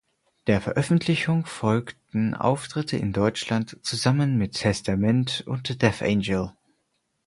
[0.47, 6.53] Der Veröffentlichung folgten Auftritte in Deutschland zusammen mit Testament und Death Angel.